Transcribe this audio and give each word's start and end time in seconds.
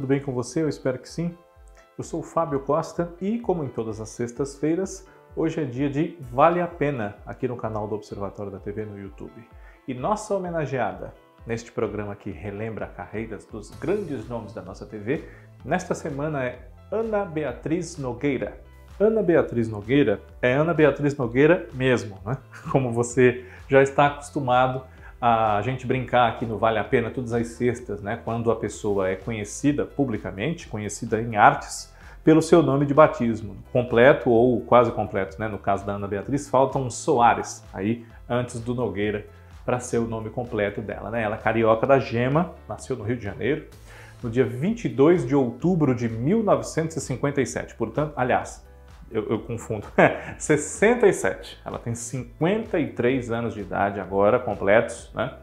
tudo 0.00 0.08
bem 0.08 0.20
com 0.22 0.32
você? 0.32 0.62
Eu 0.62 0.68
espero 0.70 0.98
que 0.98 1.06
sim. 1.06 1.36
Eu 1.98 2.02
sou 2.02 2.20
o 2.20 2.22
Fábio 2.22 2.60
Costa 2.60 3.12
e, 3.20 3.38
como 3.38 3.62
em 3.62 3.68
todas 3.68 4.00
as 4.00 4.08
sextas-feiras, 4.08 5.06
hoje 5.36 5.60
é 5.60 5.64
dia 5.66 5.90
de 5.90 6.16
Vale 6.32 6.58
a 6.58 6.66
Pena 6.66 7.16
aqui 7.26 7.46
no 7.46 7.54
canal 7.54 7.86
do 7.86 7.96
Observatório 7.96 8.50
da 8.50 8.58
TV 8.58 8.86
no 8.86 8.98
YouTube. 8.98 9.46
E 9.86 9.92
nossa 9.92 10.34
homenageada 10.34 11.12
neste 11.46 11.70
programa 11.70 12.16
que 12.16 12.30
relembra 12.30 12.86
carreiras 12.86 13.44
dos 13.44 13.68
grandes 13.72 14.26
nomes 14.26 14.54
da 14.54 14.62
nossa 14.62 14.86
TV, 14.86 15.28
nesta 15.66 15.94
semana 15.94 16.44
é 16.44 16.70
Ana 16.90 17.26
Beatriz 17.26 17.98
Nogueira. 17.98 18.58
Ana 18.98 19.22
Beatriz 19.22 19.68
Nogueira 19.68 20.22
é 20.40 20.54
Ana 20.54 20.72
Beatriz 20.72 21.14
Nogueira 21.14 21.68
mesmo, 21.74 22.18
né? 22.24 22.38
Como 22.72 22.90
você 22.90 23.44
já 23.68 23.82
está 23.82 24.06
acostumado 24.06 24.82
a 25.20 25.60
gente 25.62 25.86
brincar 25.86 26.28
aqui 26.28 26.46
no 26.46 26.56
Vale 26.56 26.78
a 26.78 26.84
Pena 26.84 27.10
todas 27.10 27.32
as 27.32 27.46
sextas, 27.48 28.00
né? 28.00 28.18
Quando 28.24 28.50
a 28.50 28.56
pessoa 28.56 29.08
é 29.08 29.16
conhecida 29.16 29.84
publicamente, 29.84 30.66
conhecida 30.66 31.20
em 31.20 31.36
artes, 31.36 31.92
pelo 32.24 32.40
seu 32.40 32.62
nome 32.62 32.86
de 32.86 32.94
batismo, 32.94 33.56
completo 33.72 34.30
ou 34.30 34.60
quase 34.62 34.90
completo, 34.92 35.38
né? 35.38 35.46
No 35.48 35.58
caso 35.58 35.84
da 35.84 35.94
Ana 35.94 36.06
Beatriz, 36.06 36.48
faltam 36.48 36.88
Soares 36.88 37.62
aí 37.72 38.04
antes 38.28 38.60
do 38.60 38.74
Nogueira 38.74 39.26
para 39.64 39.78
ser 39.78 39.98
o 39.98 40.06
nome 40.06 40.30
completo 40.30 40.80
dela, 40.80 41.10
né? 41.10 41.22
Ela 41.22 41.36
é 41.36 41.38
carioca 41.38 41.86
da 41.86 41.98
Gema, 41.98 42.54
nasceu 42.68 42.96
no 42.96 43.04
Rio 43.04 43.16
de 43.16 43.24
Janeiro, 43.24 43.66
no 44.22 44.30
dia 44.30 44.44
22 44.44 45.26
de 45.26 45.34
outubro 45.34 45.94
de 45.94 46.08
1957. 46.08 47.74
Portanto, 47.74 48.14
aliás, 48.16 48.66
eu, 49.10 49.26
eu 49.28 49.38
confundo, 49.40 49.86
67. 50.38 51.58
Ela 51.64 51.78
tem 51.78 51.94
53 51.94 53.30
anos 53.30 53.54
de 53.54 53.60
idade 53.60 54.00
agora, 54.00 54.38
completos, 54.38 55.10
né? 55.14 55.34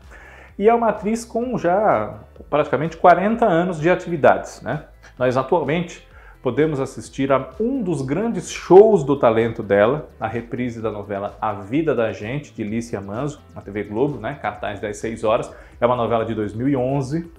E 0.58 0.68
é 0.68 0.74
uma 0.74 0.90
atriz 0.90 1.24
com 1.24 1.58
já 1.58 2.20
praticamente 2.50 2.98
40 2.98 3.46
anos 3.46 3.80
de 3.80 3.90
atividades, 3.90 4.62
né? 4.62 4.86
Nós 5.18 5.38
atualmente 5.38 6.08
podemos 6.42 6.80
assistir 6.80 7.32
a 7.32 7.50
um 7.60 7.82
dos 7.82 8.02
grandes 8.02 8.50
shows 8.50 9.04
do 9.04 9.18
talento 9.18 9.62
dela, 9.62 10.10
a 10.20 10.28
reprise 10.28 10.82
da 10.82 10.92
novela 10.92 11.36
A 11.42 11.54
Vida 11.54 11.94
da 11.94 12.12
Gente, 12.12 12.54
de 12.54 12.64
Lícia 12.64 13.02
Manzo, 13.02 13.42
na 13.54 13.62
TV 13.62 13.84
Globo, 13.84 14.20
né? 14.20 14.38
cartaz 14.42 14.80
das 14.80 14.98
6 14.98 15.24
horas. 15.24 15.54
É 15.80 15.86
uma 15.86 15.96
novela 15.96 16.26
de 16.26 16.34
2011, 16.34 17.30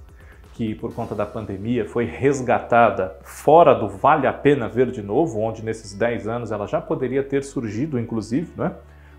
que 0.58 0.74
por 0.74 0.92
conta 0.92 1.14
da 1.14 1.24
pandemia 1.24 1.88
foi 1.88 2.04
resgatada 2.04 3.16
fora 3.22 3.72
do 3.72 3.88
Vale 3.88 4.26
a 4.26 4.32
Pena 4.32 4.68
Ver 4.68 4.90
de 4.90 5.00
Novo, 5.00 5.38
onde 5.38 5.64
nesses 5.64 5.94
10 5.94 6.26
anos 6.26 6.50
ela 6.50 6.66
já 6.66 6.80
poderia 6.80 7.22
ter 7.22 7.44
surgido, 7.44 7.96
inclusive, 7.96 8.50
né? 8.56 8.72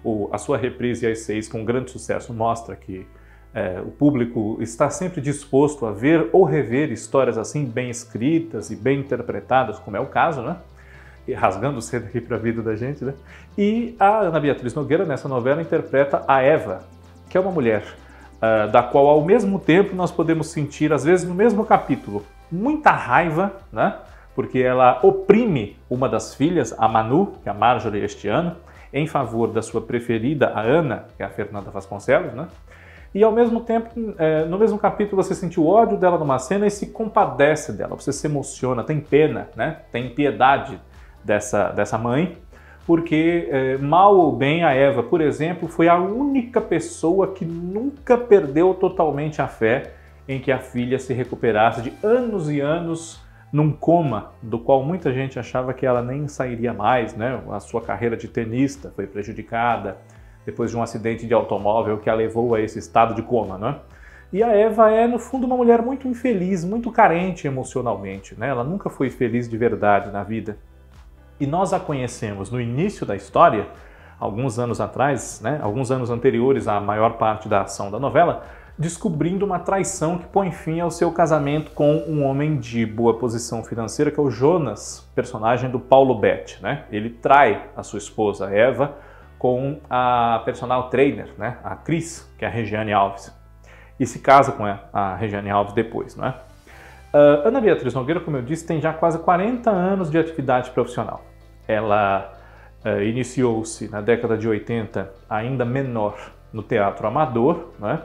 O, 0.03 0.27
a 0.33 0.37
sua 0.37 0.57
reprise 0.57 1.07
às 1.07 1.19
seis 1.19 1.47
com 1.47 1.63
grande 1.63 1.91
sucesso 1.91 2.33
mostra 2.33 2.75
que 2.75 3.07
é, 3.53 3.79
o 3.79 3.89
público 3.89 4.57
está 4.59 4.89
sempre 4.89 5.21
disposto 5.21 5.85
a 5.85 5.93
ver 5.93 6.27
ou 6.33 6.43
rever 6.43 6.91
histórias 6.91 7.37
assim 7.37 7.63
bem 7.63 7.89
escritas 7.89 8.69
e 8.69 8.75
bem 8.75 8.99
interpretadas, 8.99 9.79
como 9.79 9.95
é 9.95 9.99
o 10.01 10.07
caso, 10.07 10.41
né? 10.41 10.57
E 11.25 11.31
rasgando 11.31 11.81
cedo 11.81 12.07
aqui 12.07 12.19
para 12.19 12.35
a 12.35 12.39
vida 12.39 12.61
da 12.61 12.75
gente, 12.75 13.05
né? 13.05 13.13
E 13.57 13.95
a 13.97 14.23
Ana 14.23 14.41
Beatriz 14.41 14.73
Nogueira, 14.73 15.05
nessa 15.05 15.29
novela, 15.29 15.61
interpreta 15.61 16.21
a 16.27 16.41
Eva, 16.41 16.83
que 17.29 17.37
é 17.37 17.39
uma 17.39 17.51
mulher 17.51 17.85
uh, 18.41 18.71
da 18.71 18.81
qual 18.81 19.07
ao 19.07 19.23
mesmo 19.23 19.59
tempo 19.59 19.95
nós 19.95 20.11
podemos 20.11 20.47
sentir, 20.47 20.91
às 20.91 21.03
vezes 21.03 21.27
no 21.27 21.35
mesmo 21.35 21.65
capítulo, 21.65 22.25
muita 22.51 22.91
raiva, 22.91 23.53
né? 23.71 23.95
porque 24.35 24.59
ela 24.59 24.99
oprime 25.03 25.77
uma 25.89 26.07
das 26.07 26.33
filhas, 26.33 26.73
a 26.77 26.87
Manu, 26.87 27.33
que 27.43 27.49
é 27.49 27.51
a 27.51 27.55
Marjorie 27.55 28.03
este 28.03 28.27
ano, 28.27 28.55
em 28.93 29.05
favor 29.05 29.49
da 29.49 29.61
sua 29.61 29.81
preferida, 29.81 30.47
a 30.55 30.61
Ana, 30.61 31.05
que 31.15 31.21
é 31.21 31.25
a 31.25 31.29
Fernanda 31.29 31.69
Vasconcelos, 31.69 32.33
né? 32.33 32.47
E 33.13 33.23
ao 33.23 33.31
mesmo 33.31 33.61
tempo, 33.61 33.89
é, 34.17 34.45
no 34.45 34.57
mesmo 34.57 34.77
capítulo, 34.77 35.21
você 35.21 35.33
sente 35.33 35.59
o 35.59 35.67
ódio 35.67 35.97
dela 35.97 36.17
numa 36.17 36.37
cena 36.37 36.67
e 36.67 36.71
se 36.71 36.87
compadece 36.87 37.73
dela, 37.73 37.95
você 37.95 38.13
se 38.13 38.25
emociona, 38.27 38.83
tem 38.83 38.99
pena, 38.99 39.49
né? 39.55 39.79
Tem 39.91 40.09
piedade 40.09 40.79
dessa, 41.23 41.69
dessa 41.69 41.97
mãe 41.97 42.37
porque 42.89 43.47
é, 43.51 43.77
mal 43.77 44.17
ou 44.17 44.35
bem 44.35 44.63
a 44.63 44.73
Eva, 44.73 45.03
por 45.03 45.21
exemplo, 45.21 45.69
foi 45.69 45.87
a 45.87 45.95
única 45.95 46.59
pessoa 46.59 47.27
que 47.27 47.45
nunca 47.45 48.17
perdeu 48.17 48.73
totalmente 48.73 49.43
a 49.43 49.47
fé 49.47 49.91
em 50.27 50.39
que 50.39 50.51
a 50.51 50.57
filha 50.57 50.97
se 50.97 51.13
recuperasse 51.13 51.83
de 51.83 51.93
anos 52.01 52.49
e 52.49 52.59
anos 52.59 53.23
num 53.53 53.71
coma, 53.71 54.31
do 54.41 54.57
qual 54.57 54.81
muita 54.81 55.13
gente 55.13 55.37
achava 55.37 55.71
que 55.71 55.85
ela 55.85 56.01
nem 56.01 56.27
sairia 56.27 56.73
mais, 56.73 57.15
né? 57.15 57.39
A 57.51 57.59
sua 57.59 57.79
carreira 57.79 58.17
de 58.17 58.27
tenista 58.27 58.91
foi 58.95 59.05
prejudicada 59.05 59.97
depois 60.43 60.71
de 60.71 60.77
um 60.77 60.81
acidente 60.81 61.27
de 61.27 61.33
automóvel 61.35 61.99
que 61.99 62.09
a 62.09 62.15
levou 62.15 62.55
a 62.55 62.59
esse 62.59 62.79
estado 62.79 63.13
de 63.13 63.21
coma, 63.21 63.55
né? 63.55 63.75
E 64.33 64.41
a 64.41 64.47
Eva 64.47 64.89
é, 64.89 65.05
no 65.05 65.19
fundo, 65.19 65.45
uma 65.45 65.55
mulher 65.57 65.83
muito 65.83 66.07
infeliz, 66.07 66.65
muito 66.65 66.91
carente 66.91 67.45
emocionalmente, 67.45 68.33
né? 68.35 68.49
Ela 68.49 68.63
nunca 68.63 68.89
foi 68.89 69.11
feliz 69.11 69.47
de 69.47 69.57
verdade 69.59 70.09
na 70.11 70.23
vida. 70.23 70.57
E 71.39 71.47
nós 71.47 71.71
a 71.71 71.79
conhecemos 71.79 72.51
no 72.51 72.59
início 72.59 73.05
da 73.05 73.15
história, 73.15 73.67
alguns 74.19 74.59
anos 74.59 74.81
atrás, 74.81 75.39
né, 75.41 75.59
alguns 75.63 75.89
anos 75.89 76.09
anteriores 76.09 76.67
à 76.67 76.79
maior 76.81 77.13
parte 77.13 77.47
da 77.47 77.61
ação 77.61 77.89
da 77.89 77.97
novela, 77.97 78.43
descobrindo 78.77 79.45
uma 79.45 79.59
traição 79.59 80.17
que 80.17 80.27
põe 80.27 80.51
fim 80.51 80.79
ao 80.79 80.91
seu 80.91 81.11
casamento 81.11 81.71
com 81.71 81.95
um 82.07 82.25
homem 82.25 82.57
de 82.57 82.85
boa 82.85 83.17
posição 83.17 83.63
financeira, 83.63 84.11
que 84.11 84.19
é 84.19 84.23
o 84.23 84.29
Jonas, 84.29 85.09
personagem 85.15 85.69
do 85.69 85.79
Paulo 85.79 86.15
Betti. 86.15 86.61
Né? 86.61 86.83
Ele 86.91 87.09
trai 87.09 87.67
a 87.75 87.83
sua 87.83 87.99
esposa 87.99 88.49
Eva 88.49 88.95
com 89.37 89.79
a 89.89 90.41
personal 90.43 90.89
trainer, 90.89 91.29
né? 91.37 91.57
a 91.63 91.75
Cris, 91.75 92.29
que 92.37 92.43
é 92.43 92.47
a 92.47 92.51
Regiane 92.51 92.91
Alves, 92.91 93.33
e 93.97 94.05
se 94.05 94.19
casa 94.19 94.51
com 94.51 94.63
a 94.65 95.15
Regiane 95.15 95.49
Alves 95.49 95.73
depois. 95.73 96.15
Não 96.17 96.25
é? 96.25 96.35
Uh, 97.13 97.47
Ana 97.47 97.59
Beatriz 97.59 97.93
Nogueira, 97.93 98.19
como 98.19 98.37
eu 98.37 98.41
disse, 98.41 98.65
tem 98.65 98.79
já 98.79 98.93
quase 98.93 99.17
40 99.19 99.69
anos 99.69 100.11
de 100.11 100.17
atividade 100.17 100.69
profissional. 100.71 101.21
Ela 101.69 102.33
uh, 102.83 103.01
iniciou-se 103.03 103.87
na 103.89 104.01
década 104.01 104.35
de 104.35 104.47
80, 104.47 105.07
ainda 105.29 105.63
menor, 105.63 106.17
no 106.51 106.63
teatro 106.63 107.07
amador, 107.07 107.69
né? 107.79 108.01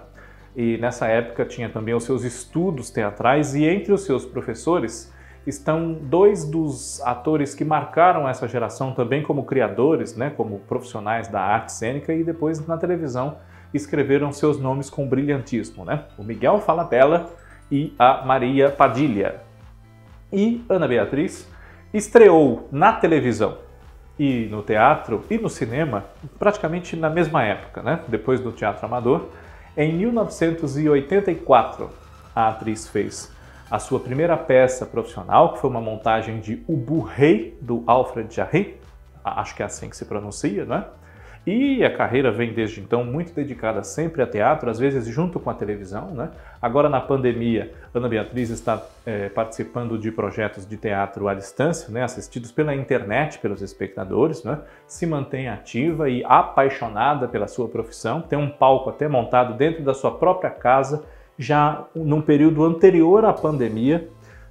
e 0.54 0.76
nessa 0.76 1.06
época 1.06 1.46
tinha 1.46 1.70
também 1.70 1.94
os 1.94 2.04
seus 2.04 2.24
estudos 2.24 2.90
teatrais, 2.90 3.54
e 3.54 3.64
entre 3.64 3.90
os 3.90 4.04
seus 4.04 4.26
professores 4.26 5.10
estão 5.46 5.94
dois 5.94 6.44
dos 6.44 7.00
atores 7.02 7.54
que 7.54 7.64
marcaram 7.64 8.28
essa 8.28 8.46
geração 8.46 8.92
também 8.92 9.22
como 9.22 9.44
criadores, 9.44 10.14
né? 10.14 10.30
como 10.30 10.58
profissionais 10.60 11.26
da 11.26 11.40
arte 11.40 11.72
cênica, 11.72 12.12
e 12.12 12.22
depois 12.22 12.64
na 12.66 12.76
televisão 12.76 13.38
escreveram 13.72 14.30
seus 14.30 14.60
nomes 14.60 14.90
com 14.90 15.08
brilhantismo. 15.08 15.86
Né? 15.86 16.04
O 16.18 16.22
Miguel 16.22 16.60
Falabella 16.60 17.30
e 17.70 17.94
a 17.98 18.24
Maria 18.24 18.70
Padilha. 18.70 19.40
E 20.32 20.64
Ana 20.68 20.86
Beatriz 20.86 21.48
estreou 21.94 22.68
na 22.72 22.92
televisão 22.92 23.56
e 24.18 24.46
no 24.50 24.62
teatro 24.62 25.24
e 25.30 25.38
no 25.38 25.48
cinema 25.48 26.04
praticamente 26.38 26.96
na 26.96 27.08
mesma 27.08 27.44
época, 27.44 27.82
né? 27.82 28.00
depois 28.08 28.40
do 28.40 28.50
teatro 28.50 28.84
amador. 28.84 29.28
Em 29.76 29.92
1984, 29.92 31.88
a 32.34 32.48
atriz 32.48 32.88
fez 32.88 33.32
a 33.70 33.78
sua 33.78 34.00
primeira 34.00 34.36
peça 34.36 34.84
profissional, 34.84 35.54
que 35.54 35.60
foi 35.60 35.70
uma 35.70 35.80
montagem 35.80 36.40
de 36.40 36.62
O 36.66 36.76
Burrei, 36.76 37.56
do 37.60 37.82
Alfred 37.86 38.34
Jarry, 38.34 38.76
acho 39.24 39.54
que 39.54 39.62
é 39.62 39.66
assim 39.66 39.88
que 39.88 39.96
se 39.96 40.04
pronuncia, 40.04 40.64
né? 40.64 40.84
E 41.46 41.84
a 41.84 41.94
carreira 41.94 42.32
vem 42.32 42.54
desde 42.54 42.80
então 42.80 43.04
muito 43.04 43.34
dedicada 43.34 43.82
sempre 43.82 44.22
a 44.22 44.26
teatro, 44.26 44.70
às 44.70 44.78
vezes 44.78 45.06
junto 45.06 45.38
com 45.38 45.50
a 45.50 45.54
televisão. 45.54 46.06
Né? 46.06 46.30
Agora, 46.60 46.88
na 46.88 47.02
pandemia, 47.02 47.70
Ana 47.92 48.08
Beatriz 48.08 48.48
está 48.48 48.82
é, 49.04 49.28
participando 49.28 49.98
de 49.98 50.10
projetos 50.10 50.66
de 50.66 50.78
teatro 50.78 51.28
à 51.28 51.34
distância, 51.34 51.92
né? 51.92 52.02
assistidos 52.02 52.50
pela 52.50 52.74
internet 52.74 53.38
pelos 53.40 53.60
espectadores. 53.60 54.42
Né? 54.42 54.58
Se 54.86 55.04
mantém 55.04 55.46
ativa 55.48 56.08
e 56.08 56.24
apaixonada 56.24 57.28
pela 57.28 57.46
sua 57.46 57.68
profissão, 57.68 58.22
tem 58.22 58.38
um 58.38 58.48
palco 58.48 58.88
até 58.88 59.06
montado 59.06 59.52
dentro 59.54 59.82
da 59.84 59.92
sua 59.92 60.12
própria 60.12 60.50
casa, 60.50 61.04
já 61.38 61.84
num 61.94 62.22
período 62.22 62.64
anterior 62.64 63.22
à 63.26 63.34
pandemia, 63.34 64.08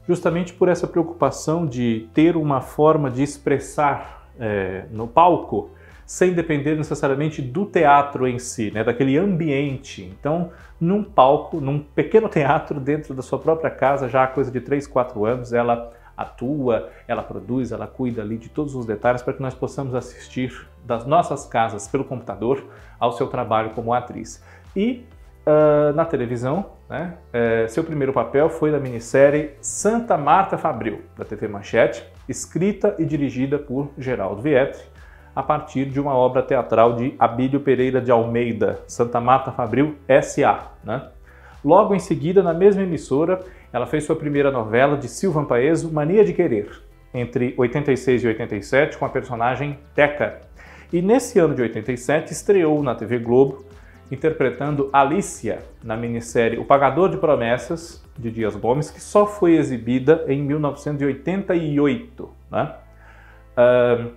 justamente 0.07 0.53
por 0.53 0.69
essa 0.69 0.85
preocupação 0.85 1.65
de 1.65 2.07
ter 2.13 2.35
uma 2.37 2.61
forma 2.61 3.09
de 3.09 3.23
expressar 3.23 4.27
é, 4.39 4.85
no 4.91 5.07
palco 5.07 5.71
sem 6.05 6.33
depender 6.33 6.75
necessariamente 6.75 7.41
do 7.41 7.65
teatro 7.65 8.27
em 8.27 8.39
si, 8.39 8.71
né, 8.71 8.83
daquele 8.83 9.17
ambiente. 9.17 10.03
Então, 10.03 10.51
num 10.79 11.03
palco, 11.03 11.59
num 11.59 11.79
pequeno 11.79 12.27
teatro 12.29 12.79
dentro 12.79 13.13
da 13.13 13.21
sua 13.21 13.39
própria 13.39 13.69
casa, 13.69 14.09
já 14.09 14.23
há 14.23 14.27
coisa 14.27 14.51
de 14.51 14.59
3, 14.61 14.87
4 14.87 15.25
anos, 15.25 15.53
ela 15.53 15.91
atua, 16.15 16.89
ela 17.07 17.23
produz, 17.23 17.71
ela 17.71 17.87
cuida 17.87 18.21
ali 18.21 18.37
de 18.37 18.49
todos 18.49 18.75
os 18.75 18.85
detalhes 18.85 19.21
para 19.21 19.33
que 19.33 19.41
nós 19.41 19.53
possamos 19.53 19.95
assistir 19.95 20.67
das 20.85 21.05
nossas 21.05 21.45
casas 21.45 21.87
pelo 21.87 22.03
computador 22.03 22.63
ao 22.99 23.11
seu 23.13 23.27
trabalho 23.27 23.71
como 23.71 23.93
atriz. 23.93 24.43
E 24.75 25.05
uh, 25.45 25.93
na 25.93 26.05
televisão, 26.05 26.71
né, 26.89 27.17
uh, 27.33 27.69
seu 27.69 27.83
primeiro 27.83 28.13
papel 28.13 28.49
foi 28.49 28.71
na 28.71 28.79
minissérie 28.79 29.51
Santa 29.61 30.17
Marta 30.17 30.57
Fabril, 30.57 31.01
da 31.17 31.25
TV 31.25 31.47
Manchete, 31.47 32.05
escrita 32.27 32.95
e 32.99 33.05
dirigida 33.05 33.57
por 33.57 33.89
Geraldo 33.97 34.41
Vietri, 34.41 34.92
a 35.35 35.41
partir 35.41 35.85
de 35.85 35.99
uma 35.99 36.13
obra 36.13 36.43
teatral 36.43 36.95
de 36.95 37.15
Abílio 37.17 37.59
Pereira 37.59 37.99
de 37.99 38.11
Almeida, 38.11 38.81
Santa 38.87 39.19
Marta 39.19 39.51
Fabril 39.51 39.95
S.A. 40.07 40.71
Né? 40.83 41.07
Logo 41.63 41.95
em 41.95 41.99
seguida, 41.99 42.43
na 42.43 42.53
mesma 42.53 42.83
emissora, 42.83 43.39
ela 43.71 43.87
fez 43.87 44.03
sua 44.03 44.15
primeira 44.15 44.51
novela 44.51 44.97
de 44.97 45.07
Silvan 45.07 45.45
Paeso, 45.45 45.91
Mania 45.91 46.23
de 46.23 46.33
Querer, 46.33 46.69
entre 47.13 47.53
86 47.57 48.23
e 48.23 48.27
87, 48.27 48.97
com 48.97 49.05
a 49.05 49.09
personagem 49.09 49.79
Teca. 49.95 50.41
E 50.91 51.01
nesse 51.01 51.39
ano 51.39 51.55
de 51.55 51.61
87 51.63 52.31
estreou 52.31 52.83
na 52.83 52.93
TV 52.93 53.17
Globo, 53.17 53.65
interpretando 54.11 54.89
Alicia 54.93 55.59
na 55.83 55.97
minissérie 55.97 56.59
O 56.59 56.65
Pagador 56.65 57.09
de 57.09 57.17
Promessas, 57.17 58.03
de 58.17 58.29
Dias 58.29 58.55
Gomes, 58.55 58.91
que 58.91 59.01
só 59.01 59.25
foi 59.25 59.55
exibida 59.55 60.23
em 60.27 60.43
1988. 60.43 62.29
Né? 62.51 62.75
Uh, 63.57 64.11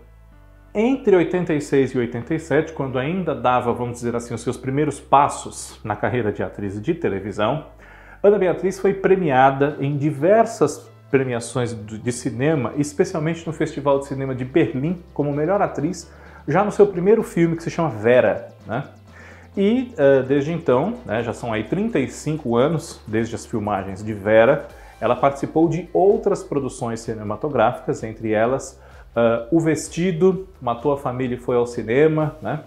entre 0.79 1.17
86 1.17 1.93
e 1.93 1.99
87, 1.99 2.75
quando 2.75 2.99
ainda 2.99 3.35
dava, 3.35 3.73
vamos 3.73 3.97
dizer 3.97 4.15
assim, 4.15 4.35
os 4.35 4.43
seus 4.43 4.59
primeiros 4.59 5.01
passos 5.01 5.81
na 5.83 5.97
carreira 5.97 6.31
de 6.31 6.43
atriz 6.43 6.79
de 6.81 6.93
televisão, 6.93 7.65
Ana 8.23 8.39
Beatriz 8.39 8.79
foi 8.79 8.93
premiada 8.93 9.79
em 9.81 9.97
diversas 9.97 10.87
premiações 11.11 11.75
de 11.75 12.13
cinema, 12.13 12.75
especialmente 12.77 13.47
no 13.47 13.55
Festival 13.55 14.01
de 14.01 14.07
Cinema 14.07 14.35
de 14.35 14.45
Berlim, 14.45 15.03
como 15.15 15.33
melhor 15.33 15.63
atriz, 15.63 16.13
já 16.47 16.63
no 16.63 16.71
seu 16.71 16.87
primeiro 16.87 17.23
filme 17.23 17.57
que 17.57 17.63
se 17.63 17.71
chama 17.71 17.89
Vera. 17.89 18.49
Né? 18.67 18.85
E 19.57 19.95
uh, 19.95 20.23
desde 20.25 20.53
então, 20.53 20.99
né, 21.07 21.23
já 21.23 21.33
são 21.33 21.55
aí 21.55 21.65
35 21.65 22.55
anos 22.55 23.01
desde 23.07 23.35
as 23.35 23.47
filmagens 23.47 24.05
de 24.05 24.13
Vera, 24.13 24.69
ela 25.01 25.17
participou 25.17 25.71
de 25.71 25.89
outras 25.91 26.43
produções 26.43 27.01
cinematográficas, 27.01 28.03
entre 28.03 28.33
elas 28.33 28.79
uh, 29.17 29.49
O 29.51 29.59
Vestido, 29.59 30.47
Matou 30.61 30.93
a 30.93 30.99
Família 30.99 31.37
e 31.37 31.41
Foi 31.41 31.57
ao 31.57 31.67
Cinema, 31.67 32.37
né? 32.43 32.63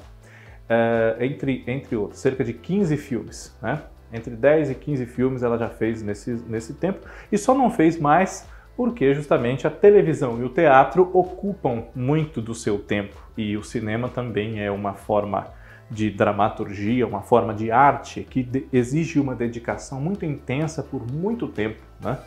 Uh, 0.70 1.24
entre, 1.24 1.64
entre 1.66 1.96
outros, 1.96 2.20
cerca 2.20 2.44
de 2.44 2.54
15 2.54 2.98
filmes. 2.98 3.56
Né? 3.62 3.82
Entre 4.12 4.36
10 4.36 4.72
e 4.72 4.76
15 4.76 5.06
filmes 5.06 5.44
ela 5.44 5.58
já 5.58 5.70
fez 5.70 6.02
nesse, 6.02 6.32
nesse 6.48 6.74
tempo 6.74 7.00
e 7.32 7.38
só 7.38 7.56
não 7.56 7.72
fez 7.72 8.00
mais 8.00 8.48
porque 8.78 9.14
justamente 9.14 9.68
a 9.68 9.70
televisão 9.70 10.40
e 10.40 10.44
o 10.44 10.50
teatro 10.50 11.10
ocupam 11.12 11.84
muito 11.96 12.42
do 12.42 12.56
seu 12.56 12.80
tempo 12.80 13.18
e 13.36 13.58
o 13.58 13.64
cinema 13.64 14.08
também 14.08 14.64
é 14.64 14.72
uma 14.72 14.94
forma 14.94 15.48
de 15.92 16.10
dramaturgia, 16.10 17.06
uma 17.06 17.22
forma 17.22 17.54
de 17.54 17.72
arte 17.72 18.22
que 18.22 18.68
exige 18.72 19.20
uma 19.20 19.36
dedicação 19.36 20.00
muito 20.00 20.24
intensa 20.24 20.84
por 20.84 21.06
muito 21.12 21.48
tempo, 21.48 21.80
né? 22.00 22.20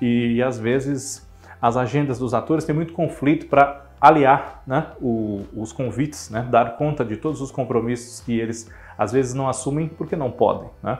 E 0.00 0.42
às 0.42 0.58
vezes 0.58 1.25
as 1.60 1.76
agendas 1.76 2.18
dos 2.18 2.34
atores 2.34 2.64
têm 2.64 2.74
muito 2.74 2.92
conflito 2.92 3.46
para 3.46 3.86
aliar 4.00 4.62
né, 4.66 4.88
o, 5.00 5.44
os 5.54 5.72
convites, 5.72 6.30
né, 6.30 6.46
dar 6.50 6.76
conta 6.76 7.04
de 7.04 7.16
todos 7.16 7.40
os 7.40 7.50
compromissos 7.50 8.20
que 8.20 8.38
eles 8.38 8.70
às 8.96 9.12
vezes 9.12 9.34
não 9.34 9.48
assumem 9.48 9.88
porque 9.88 10.16
não 10.16 10.30
podem. 10.30 10.68
Né? 10.82 10.98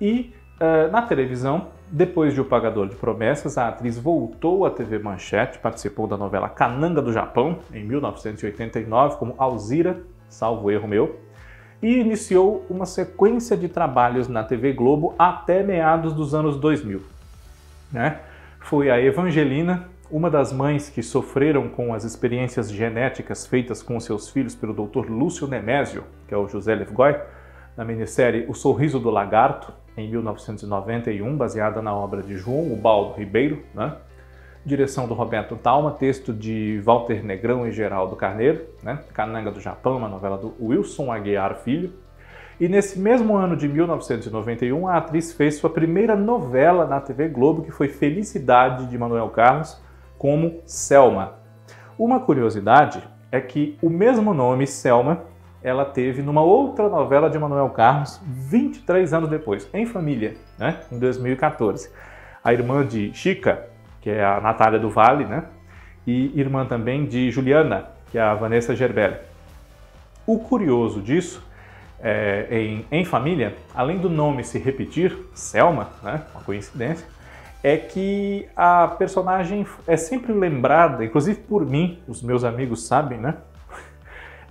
E 0.00 0.34
uh, 0.60 0.90
na 0.90 1.02
televisão, 1.02 1.68
depois 1.90 2.34
de 2.34 2.40
O 2.40 2.44
Pagador 2.44 2.88
de 2.88 2.96
Promessas, 2.96 3.58
a 3.58 3.68
atriz 3.68 3.98
voltou 3.98 4.64
à 4.64 4.70
TV 4.70 4.98
Manchete, 4.98 5.58
participou 5.58 6.06
da 6.06 6.16
novela 6.16 6.48
Cananga 6.48 7.02
do 7.02 7.12
Japão, 7.12 7.58
em 7.72 7.84
1989, 7.84 9.16
como 9.16 9.34
Alzira, 9.38 10.02
salvo 10.28 10.70
erro 10.70 10.88
meu, 10.88 11.20
e 11.82 11.98
iniciou 11.98 12.64
uma 12.70 12.86
sequência 12.86 13.56
de 13.56 13.68
trabalhos 13.68 14.28
na 14.28 14.44
TV 14.44 14.72
Globo 14.72 15.14
até 15.18 15.62
meados 15.62 16.14
dos 16.14 16.34
anos 16.34 16.56
2000. 16.56 17.02
Né? 17.90 18.20
Foi 18.62 18.90
a 18.90 19.00
Evangelina, 19.00 19.88
uma 20.10 20.30
das 20.30 20.52
mães 20.52 20.88
que 20.88 21.02
sofreram 21.02 21.68
com 21.68 21.92
as 21.92 22.04
experiências 22.04 22.70
genéticas 22.70 23.46
feitas 23.46 23.82
com 23.82 23.98
seus 24.00 24.30
filhos 24.30 24.54
pelo 24.54 24.72
Dr. 24.72 25.10
Lúcio 25.10 25.46
Nemésio, 25.46 26.04
que 26.26 26.32
é 26.32 26.36
o 26.36 26.48
José 26.48 26.74
Lefgoy, 26.74 27.16
na 27.76 27.84
minissérie 27.84 28.46
O 28.48 28.54
Sorriso 28.54 28.98
do 28.98 29.10
Lagarto, 29.10 29.72
em 29.96 30.08
1991, 30.08 31.36
baseada 31.36 31.82
na 31.82 31.94
obra 31.94 32.22
de 32.22 32.36
João 32.36 32.72
Ubaldo 32.72 33.14
Ribeiro, 33.14 33.62
né? 33.74 33.96
direção 34.64 35.08
do 35.08 35.14
Roberto 35.14 35.56
Talma, 35.56 35.90
texto 35.90 36.32
de 36.32 36.80
Walter 36.84 37.24
Negrão 37.24 37.66
e 37.66 37.72
Geraldo 37.72 38.14
Carneiro, 38.14 38.64
né? 38.82 39.00
Cananga 39.12 39.50
do 39.50 39.60
Japão, 39.60 39.96
uma 39.96 40.08
novela 40.08 40.38
do 40.38 40.54
Wilson 40.60 41.12
Aguiar 41.12 41.56
Filho. 41.56 41.92
E 42.62 42.68
nesse 42.68 42.96
mesmo 42.96 43.34
ano 43.34 43.56
de 43.56 43.66
1991, 43.66 44.86
a 44.86 44.98
atriz 44.98 45.32
fez 45.32 45.56
sua 45.56 45.68
primeira 45.68 46.14
novela 46.14 46.86
na 46.86 47.00
TV 47.00 47.26
Globo, 47.26 47.64
que 47.64 47.72
foi 47.72 47.88
Felicidade 47.88 48.86
de 48.86 48.96
Manuel 48.96 49.30
Carlos, 49.30 49.82
como 50.16 50.60
Selma. 50.64 51.32
Uma 51.98 52.20
curiosidade 52.20 53.02
é 53.32 53.40
que 53.40 53.76
o 53.82 53.90
mesmo 53.90 54.32
nome, 54.32 54.64
Selma, 54.68 55.24
ela 55.60 55.84
teve 55.84 56.22
numa 56.22 56.40
outra 56.40 56.88
novela 56.88 57.28
de 57.28 57.36
Manuel 57.36 57.68
Carlos 57.70 58.20
23 58.24 59.12
anos 59.12 59.28
depois, 59.28 59.68
em 59.74 59.84
família, 59.84 60.36
né? 60.56 60.82
em 60.92 61.00
2014. 61.00 61.90
A 62.44 62.52
irmã 62.52 62.86
de 62.86 63.12
Chica, 63.12 63.66
que 64.00 64.08
é 64.08 64.24
a 64.24 64.40
Natália 64.40 64.78
do 64.78 64.88
Vale, 64.88 65.24
né? 65.24 65.46
e 66.06 66.38
irmã 66.38 66.64
também 66.64 67.06
de 67.06 67.28
Juliana, 67.28 67.88
que 68.12 68.18
é 68.18 68.22
a 68.22 68.34
Vanessa 68.34 68.76
Gerbelli. 68.76 69.16
O 70.24 70.38
curioso 70.38 71.02
disso 71.02 71.50
é, 72.02 72.46
em, 72.50 72.84
em 72.90 73.04
família, 73.04 73.54
além 73.74 73.98
do 73.98 74.10
nome 74.10 74.42
se 74.42 74.58
repetir, 74.58 75.16
Selma, 75.32 75.88
né? 76.02 76.22
uma 76.34 76.42
coincidência, 76.42 77.06
é 77.62 77.76
que 77.76 78.48
a 78.56 78.88
personagem 78.88 79.64
é 79.86 79.96
sempre 79.96 80.32
lembrada, 80.32 81.04
inclusive 81.04 81.38
por 81.40 81.64
mim, 81.64 82.00
os 82.08 82.20
meus 82.20 82.42
amigos 82.42 82.86
sabem, 82.86 83.18
né? 83.18 83.36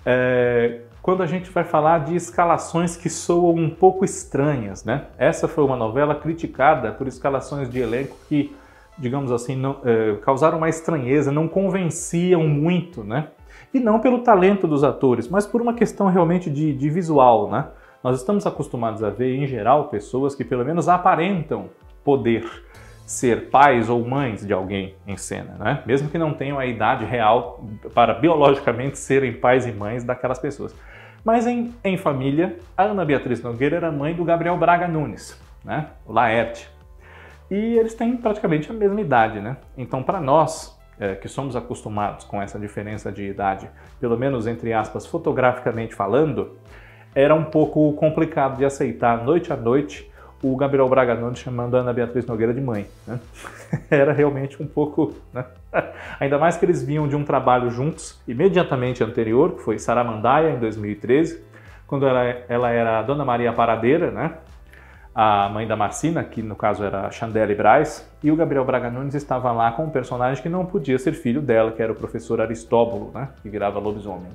É, 0.06 0.80
quando 1.01 1.21
a 1.21 1.25
gente 1.25 1.50
vai 1.51 1.63
falar 1.63 2.06
de 2.06 2.15
escalações 2.15 2.95
que 2.95 3.09
soam 3.09 3.56
um 3.56 3.69
pouco 3.69 4.06
estranhas, 4.06 4.86
né? 4.86 5.07
Essa 5.18 5.48
foi 5.48 5.63
uma 5.63 5.75
novela 5.75 6.15
criticada 6.15 6.92
por 6.92 7.07
escalações 7.07 7.69
de 7.69 7.80
elenco 7.80 8.15
que, 8.30 8.56
digamos 8.98 9.31
assim, 9.31 9.56
não, 9.56 9.77
é, 9.83 10.15
causaram 10.24 10.57
uma 10.57 10.69
estranheza, 10.69 11.31
não 11.31 11.48
convenciam 11.48 12.48
muito, 12.48 13.03
né? 13.03 13.27
E 13.74 13.80
não 13.80 14.00
pelo 14.00 14.19
talento 14.19 14.68
dos 14.68 14.84
atores, 14.84 15.28
mas 15.28 15.46
por 15.46 15.62
uma 15.62 15.74
questão 15.74 16.08
realmente 16.08 16.50
de, 16.50 16.74
de 16.74 16.90
visual, 16.90 17.50
né? 17.50 17.68
Nós 18.04 18.19
estamos 18.19 18.48
acostumados 18.48 19.04
a 19.04 19.10
ver, 19.10 19.36
em 19.36 19.46
geral, 19.46 19.90
pessoas 19.90 20.34
que 20.34 20.44
pelo 20.44 20.66
menos 20.66 20.90
aparentam 20.90 21.69
poder 22.04 22.44
ser 23.06 23.50
pais 23.50 23.90
ou 23.90 24.04
mães 24.06 24.46
de 24.46 24.54
alguém 24.54 24.96
em 25.06 25.18
cena, 25.18 25.56
né? 25.60 25.84
mesmo 25.86 26.10
que 26.10 26.18
não 26.18 26.34
tenham 26.34 26.58
a 26.58 26.66
idade 26.66 27.04
real 27.04 27.63
para 27.94 28.13
biologicamente 28.13 28.98
serem 28.98 29.34
pais 29.34 29.68
e 29.68 29.72
mães 29.72 30.03
daquelas 30.03 30.39
pessoas. 30.39 30.74
Mas 31.24 31.46
em, 31.46 31.74
em 31.84 31.98
família, 31.98 32.58
a 32.75 32.84
Ana 32.84 33.06
Beatriz 33.06 33.44
Nogueira 33.44 33.75
era 33.75 33.91
mãe 33.91 34.15
do 34.15 34.24
Gabriel 34.24 34.58
Braga 34.58 34.88
Nunes, 34.88 35.39
né? 35.63 35.88
o 36.06 36.13
Laerte. 36.13 36.70
E 37.50 37.77
eles 37.77 37.94
têm 37.94 38.15
praticamente 38.15 38.72
a 38.72 38.74
mesma 38.74 39.01
idade, 39.01 39.41
né? 39.41 39.58
Então, 39.77 40.01
para 40.01 40.22
nós, 40.22 40.81
é, 41.01 41.15
que 41.15 41.27
somos 41.27 41.55
acostumados 41.55 42.24
com 42.24 42.39
essa 42.39 42.60
diferença 42.60 43.12
de 43.12 43.24
idade, 43.24 43.67
pelo 44.00 44.15
menos 44.15 44.46
entre 44.46 44.72
aspas, 44.72 45.05
fotograficamente 45.05 45.96
falando, 45.96 46.55
era 47.15 47.34
um 47.34 47.43
pouco 47.43 47.91
complicado 47.93 48.58
de 48.58 48.63
aceitar 48.63 49.25
noite 49.25 49.51
a 49.51 49.58
noite 49.58 50.10
o 50.43 50.55
Gabriel 50.55 50.88
Braga 50.88 51.13
Nunes 51.13 51.39
chamando 51.39 51.75
a 51.75 51.79
Ana 51.81 51.93
Beatriz 51.93 52.25
Nogueira 52.25 52.53
de 52.53 52.62
mãe. 52.62 52.88
Né? 53.05 53.20
Era 53.89 54.12
realmente 54.12 54.62
um 54.62 54.65
pouco. 54.65 55.13
Né? 55.34 55.46
Ainda 56.20 56.39
mais 56.39 56.58
que 56.58 56.65
eles 56.65 56.84
vinham 56.84 57.08
de 57.08 57.15
um 57.15 57.24
trabalho 57.24 57.70
juntos 57.70 58.20
imediatamente 58.27 59.03
anterior, 59.03 59.55
que 59.55 59.62
foi 59.62 59.77
Saramandaia, 59.77 60.50
em 60.50 60.60
2013, 60.60 61.43
quando 61.86 62.08
ela, 62.08 62.24
ela 62.50 62.72
era 62.72 63.00
a 63.00 63.01
Dona 63.03 63.24
Maria 63.24 63.53
Paradeira, 63.53 64.10
né? 64.10 64.34
A 65.13 65.50
mãe 65.50 65.68
da 65.68 65.75
Marcina, 65.75 66.24
que 66.24 66.41
no 66.41 66.56
caso 66.56 66.84
era 66.84 67.12
Chandelle 67.12 67.53
Braz, 67.53 68.10
e 68.24 68.32
o 68.32 68.36
Gabriel 68.36 68.63
Braga 68.63 68.89
Nunes 68.89 69.13
estava 69.13 69.51
lá 69.51 69.72
com 69.72 69.86
um 69.86 69.89
personagem 69.89 70.41
que 70.41 70.48
não 70.48 70.65
podia 70.65 70.98
ser 70.98 71.13
filho 71.13 71.41
dela, 71.41 71.72
que 71.72 71.82
era 71.82 71.91
o 71.91 71.96
professor 71.96 72.39
Aristóbulo, 72.39 73.12
né? 73.13 73.30
que 73.41 73.50
virava 73.50 73.77
lobisomem. 73.80 74.32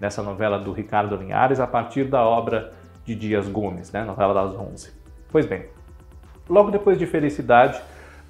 Nessa 0.00 0.22
novela 0.22 0.58
do 0.58 0.72
Ricardo 0.72 1.16
Linhares, 1.16 1.60
a 1.60 1.66
partir 1.66 2.04
da 2.04 2.22
obra 2.22 2.72
de 3.04 3.14
Dias 3.14 3.46
Gomes, 3.46 3.92
né? 3.92 4.02
novela 4.02 4.32
das 4.32 4.54
onze. 4.54 4.92
Pois 5.30 5.44
bem, 5.44 5.66
logo 6.48 6.70
depois 6.70 6.98
de 6.98 7.04
Felicidade, 7.04 7.80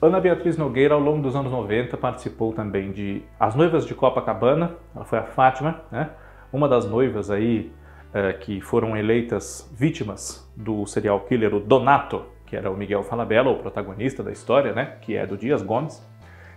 Ana 0.02 0.18
Beatriz 0.18 0.56
Nogueira, 0.56 0.94
ao 0.94 1.00
longo 1.00 1.22
dos 1.22 1.36
anos 1.36 1.52
90, 1.52 1.96
participou 1.96 2.52
também 2.52 2.90
de 2.90 3.22
As 3.38 3.54
Noivas 3.54 3.86
de 3.86 3.94
Copacabana, 3.94 4.72
ela 4.96 5.04
foi 5.04 5.18
a 5.18 5.22
Fátima, 5.24 5.82
né? 5.92 6.10
uma 6.52 6.68
das 6.68 6.84
noivas 6.84 7.30
aí 7.30 7.72
é, 8.12 8.32
que 8.32 8.60
foram 8.60 8.96
eleitas 8.96 9.70
vítimas 9.72 10.48
do 10.56 10.86
serial 10.86 11.20
killer 11.20 11.54
o 11.54 11.60
Donato, 11.60 12.24
que 12.46 12.56
era 12.56 12.70
o 12.70 12.76
Miguel 12.76 13.02
Falabella, 13.02 13.50
o 13.50 13.58
protagonista 13.58 14.22
da 14.22 14.32
história, 14.32 14.72
né? 14.72 14.96
que 15.00 15.16
é 15.16 15.26
do 15.26 15.36
Dias 15.36 15.62
Gomes, 15.62 16.02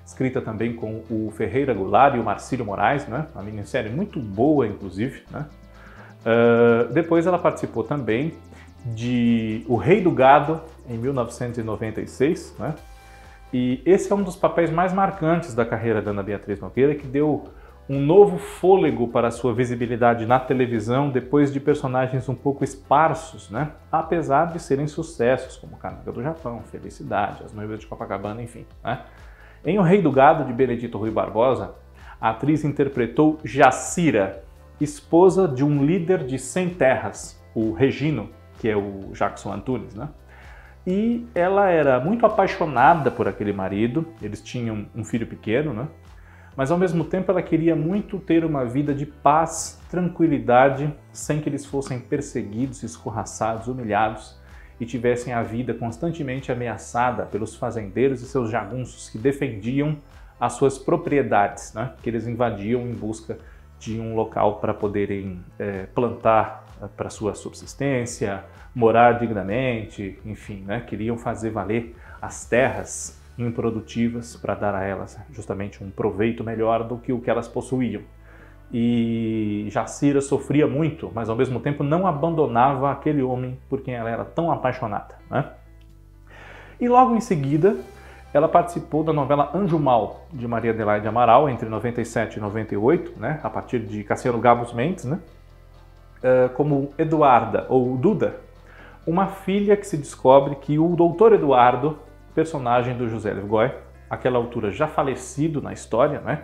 escrita 0.05 0.41
também 0.41 0.75
com 0.75 1.03
o 1.09 1.31
Ferreira 1.35 1.73
Goulart 1.73 2.15
e 2.15 2.19
o 2.19 2.23
Marcílio 2.23 2.65
Moraes, 2.65 3.07
né? 3.07 3.27
uma 3.33 3.43
minissérie 3.43 3.91
muito 3.91 4.19
boa, 4.19 4.65
inclusive. 4.67 5.23
Né? 5.29 5.45
Uh, 6.25 6.91
depois 6.93 7.27
ela 7.27 7.37
participou 7.37 7.83
também 7.83 8.33
de 8.85 9.63
O 9.67 9.77
Rei 9.77 10.01
do 10.01 10.11
Gado, 10.11 10.61
em 10.89 10.97
1996, 10.97 12.55
né? 12.59 12.75
E 13.53 13.81
esse 13.85 14.11
é 14.11 14.15
um 14.15 14.23
dos 14.23 14.35
papéis 14.35 14.71
mais 14.71 14.91
marcantes 14.91 15.53
da 15.53 15.63
carreira 15.63 16.01
da 16.01 16.11
Ana 16.11 16.23
Beatriz 16.23 16.59
Nogueira, 16.59 16.95
que 16.95 17.05
deu 17.05 17.49
um 17.89 17.99
novo 17.99 18.37
fôlego 18.37 19.07
para 19.09 19.29
sua 19.29 19.53
visibilidade 19.53 20.25
na 20.25 20.39
televisão 20.39 21.09
depois 21.09 21.51
de 21.51 21.59
personagens 21.59 22.29
um 22.29 22.35
pouco 22.35 22.63
esparsos, 22.63 23.49
né? 23.49 23.71
apesar 23.91 24.53
de 24.53 24.59
serem 24.59 24.87
sucessos, 24.87 25.57
como 25.57 25.77
Cananga 25.77 26.11
do 26.11 26.23
Japão, 26.23 26.61
Felicidade, 26.71 27.43
As 27.43 27.53
Noivas 27.53 27.81
de 27.81 27.87
Copacabana, 27.87 28.41
enfim. 28.41 28.65
Né? 28.83 29.01
Em 29.65 29.77
O 29.79 29.81
Rei 29.81 30.01
do 30.01 30.11
Gado, 30.11 30.45
de 30.45 30.53
Benedito 30.53 30.97
Rui 30.97 31.11
Barbosa, 31.11 31.75
a 32.19 32.29
atriz 32.29 32.63
interpretou 32.63 33.39
Jacira, 33.43 34.43
esposa 34.79 35.47
de 35.47 35.63
um 35.63 35.83
líder 35.85 36.25
de 36.25 36.39
100 36.39 36.69
terras, 36.75 37.43
o 37.53 37.73
Regino, 37.73 38.29
que 38.59 38.69
é 38.69 38.77
o 38.77 39.11
Jackson 39.13 39.51
Antunes. 39.51 39.93
Né? 39.93 40.07
E 40.87 41.27
ela 41.35 41.69
era 41.69 41.99
muito 41.99 42.25
apaixonada 42.25 43.11
por 43.11 43.27
aquele 43.27 43.51
marido, 43.51 44.05
eles 44.21 44.41
tinham 44.41 44.85
um 44.95 45.03
filho 45.03 45.27
pequeno, 45.27 45.73
né? 45.73 45.87
Mas 46.55 46.71
ao 46.71 46.77
mesmo 46.77 47.03
tempo 47.03 47.31
ela 47.31 47.41
queria 47.41 47.75
muito 47.75 48.19
ter 48.19 48.45
uma 48.45 48.65
vida 48.65 48.93
de 48.93 49.05
paz, 49.05 49.81
tranquilidade, 49.89 50.93
sem 51.11 51.39
que 51.39 51.49
eles 51.49 51.65
fossem 51.65 51.99
perseguidos, 51.99 52.83
escorraçados, 52.83 53.67
humilhados 53.67 54.37
e 54.79 54.85
tivessem 54.85 55.33
a 55.33 55.41
vida 55.41 55.73
constantemente 55.73 56.51
ameaçada 56.51 57.25
pelos 57.25 57.55
fazendeiros 57.55 58.21
e 58.21 58.25
seus 58.25 58.49
jagunços 58.49 59.09
que 59.09 59.17
defendiam 59.17 59.97
as 60.39 60.53
suas 60.53 60.77
propriedades, 60.77 61.73
né? 61.73 61.93
que 62.01 62.09
eles 62.09 62.27
invadiam 62.27 62.81
em 62.81 62.93
busca 62.93 63.37
de 63.79 63.99
um 63.99 64.15
local 64.15 64.59
para 64.59 64.73
poderem 64.73 65.41
é, 65.57 65.85
plantar 65.93 66.65
eh, 66.81 66.87
para 66.95 67.09
sua 67.09 67.33
subsistência, 67.35 68.43
morar 68.73 69.19
dignamente, 69.19 70.19
enfim, 70.25 70.63
né? 70.65 70.81
queriam 70.81 71.17
fazer 71.17 71.49
valer 71.49 71.95
as 72.21 72.45
terras 72.45 73.21
improdutivas 73.37 74.35
para 74.35 74.53
dar 74.53 74.75
a 74.75 74.83
elas 74.83 75.19
justamente 75.31 75.83
um 75.83 75.89
proveito 75.89 76.43
melhor 76.43 76.83
do 76.83 76.97
que 76.97 77.11
o 77.11 77.19
que 77.19 77.29
elas 77.29 77.47
possuíam. 77.47 78.01
E 78.71 79.67
Jacira 79.69 80.19
sofria 80.19 80.67
muito, 80.67 81.11
mas 81.13 81.29
ao 81.29 81.35
mesmo 81.35 81.59
tempo 81.59 81.83
não 81.83 82.07
abandonava 82.07 82.91
aquele 82.91 83.21
homem 83.21 83.59
por 83.69 83.81
quem 83.81 83.93
ela 83.93 84.09
era 84.09 84.25
tão 84.25 84.51
apaixonada. 84.51 85.15
Né? 85.29 85.45
E 86.79 86.89
logo 86.89 87.15
em 87.15 87.21
seguida, 87.21 87.77
ela 88.33 88.49
participou 88.49 89.03
da 89.03 89.13
novela 89.13 89.51
Anjo 89.53 89.77
Mal, 89.77 90.25
de 90.33 90.47
Maria 90.47 90.71
Adelaide 90.71 91.07
Amaral, 91.07 91.47
entre 91.49 91.69
97 91.69 92.37
e 92.37 92.39
98, 92.39 93.19
né? 93.19 93.39
a 93.43 93.49
partir 93.49 93.79
de 93.79 94.03
Cassiano 94.03 94.39
Gabos 94.39 94.73
Mendes, 94.73 95.05
né? 95.05 95.19
Uh, 96.23 96.49
como 96.53 96.93
Eduarda, 96.97 97.65
ou 97.67 97.97
Duda, 97.97 98.37
uma 99.05 99.27
filha 99.27 99.75
que 99.75 99.85
se 99.85 99.97
descobre 99.97 100.55
que 100.55 100.79
o 100.79 100.95
doutor 100.95 101.33
Eduardo 101.33 101.99
personagem 102.33 102.97
do 102.97 103.07
José 103.07 103.33
Levgoy, 103.33 103.71
aquela 104.09 104.37
altura 104.37 104.71
já 104.71 104.87
falecido 104.87 105.61
na 105.61 105.73
história, 105.73 106.21
né? 106.21 106.43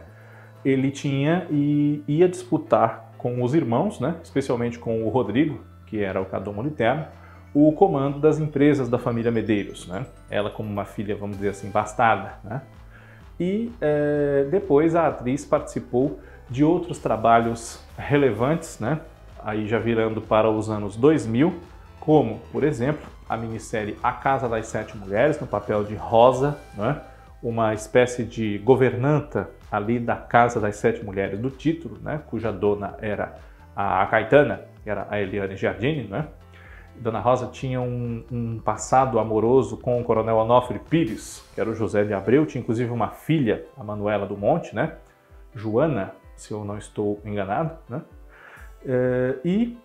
Ele 0.64 0.92
tinha 0.92 1.48
e 1.50 2.04
ia 2.08 2.28
disputar 2.28 3.14
com 3.18 3.44
os 3.44 3.54
irmãos, 3.54 4.00
né? 4.00 4.16
Especialmente 4.24 4.78
com 4.80 5.04
o 5.04 5.10
Rodrigo, 5.10 5.64
que 5.86 6.02
era 6.02 6.22
o 6.22 6.26
Cadomo 6.26 6.62
Literno, 6.62 7.06
o 7.54 7.72
comando 7.72 8.20
das 8.20 8.40
empresas 8.40 8.90
da 8.90 8.98
família 8.98 9.32
Medeiros, 9.32 9.88
né? 9.88 10.06
Ela 10.30 10.50
como 10.50 10.70
uma 10.70 10.86
filha, 10.86 11.16
vamos 11.16 11.38
dizer 11.38 11.50
assim, 11.50 11.70
bastarda, 11.70 12.40
né? 12.44 12.62
E 13.40 13.72
é, 13.80 14.48
depois 14.52 14.96
a 14.96 15.08
atriz 15.08 15.46
participou 15.46 16.20
de 16.50 16.64
outros 16.64 17.00
trabalhos 17.00 17.84
relevantes, 17.98 18.80
né? 18.80 19.00
Aí 19.42 19.68
já 19.68 19.80
virando 19.80 20.22
para 20.22 20.50
os 20.50 20.70
anos 20.70 20.96
2000, 20.98 21.54
como, 22.00 22.40
por 22.52 22.64
exemplo, 22.64 23.08
a 23.30 23.38
minissérie 23.38 23.96
A 24.02 24.12
Casa 24.12 24.50
das 24.50 24.66
Sete 24.68 24.98
Mulheres, 24.98 25.40
no 25.40 25.46
papel 25.46 25.84
de 25.84 25.94
Rosa, 25.94 26.58
né? 26.76 27.00
uma 27.42 27.74
espécie 27.74 28.26
de 28.26 28.58
governanta 28.58 29.50
ali 29.72 30.00
da 30.00 30.16
Casa 30.16 30.60
das 30.60 30.78
Sete 30.78 31.06
Mulheres 31.06 31.40
do 31.40 31.52
título, 31.52 32.00
né? 32.02 32.20
cuja 32.28 32.52
dona 32.52 32.96
era 33.00 33.38
a 33.76 34.06
Caetana, 34.08 34.62
que 34.84 34.90
era 34.90 35.08
a 35.10 35.22
Eliane 35.22 35.56
Giardini. 35.56 36.06
Né? 36.06 36.28
Dona 36.96 37.20
Rosa 37.20 37.48
tinha 37.48 37.80
um, 37.80 38.26
um, 38.32 38.60
passado 38.60 39.20
amoroso 39.20 39.78
com 39.78 40.02
o 40.02 40.04
coronel 40.04 40.38
Onofre 40.38 40.80
Pires, 40.80 41.48
que 41.54 41.62
era 41.62 41.70
o 41.70 41.76
José 41.76 42.04
de 42.04 42.14
Abreu, 42.14 42.46
tinha 42.46 42.62
inclusive 42.62 42.92
uma 42.92 43.10
filha, 43.10 43.64
a 43.78 43.84
Manuela 43.84 44.26
do 44.26 44.36
Monte, 44.36 44.76
né? 44.76 44.96
Joana, 45.56 46.14
se 46.36 46.52
eu 46.52 46.66
não 46.66 46.78
estou 46.78 47.22
enganado. 47.24 47.78
Né? 47.88 48.02
É, 48.86 49.36
e 49.46 49.78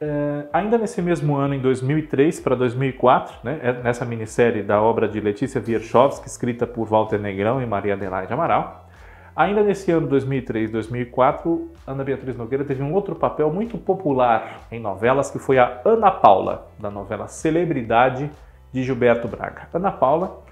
é, 0.00 0.46
ainda 0.52 0.78
nesse 0.78 1.02
mesmo 1.02 1.36
ano, 1.36 1.54
em 1.54 1.60
2003 1.60 2.40
para 2.40 2.54
2004, 2.54 3.36
né, 3.42 3.58
é 3.62 3.72
nessa 3.72 4.04
minissérie 4.04 4.62
da 4.62 4.80
obra 4.80 5.08
de 5.08 5.18
Letícia 5.20 5.62
Wierchowski, 5.66 6.28
escrita 6.28 6.66
por 6.66 6.86
Walter 6.86 7.18
Negrão 7.18 7.60
e 7.60 7.66
Maria 7.66 7.94
Adelaide 7.94 8.32
Amaral, 8.32 8.88
ainda 9.34 9.62
nesse 9.62 9.90
ano 9.90 10.06
2003 10.06 10.70
2004, 10.70 11.72
Ana 11.86 12.04
Beatriz 12.04 12.36
Nogueira 12.36 12.64
teve 12.64 12.82
um 12.82 12.92
outro 12.92 13.16
papel 13.16 13.52
muito 13.52 13.76
popular 13.76 14.60
em 14.70 14.78
novelas, 14.78 15.30
que 15.30 15.38
foi 15.38 15.58
a 15.58 15.80
Ana 15.84 16.12
Paula, 16.12 16.68
da 16.78 16.90
novela 16.90 17.26
Celebridade 17.26 18.30
de 18.72 18.84
Gilberto 18.84 19.26
Braga. 19.26 19.68
Ana 19.74 19.90
Paula 19.90 20.42